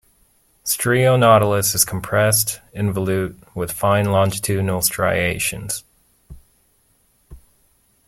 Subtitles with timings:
[0.65, 5.83] "Strionautilus" is compressed, involute, with fine longitudinal striations.